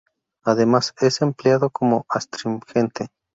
[0.43, 3.09] Además, es empleado como astringente.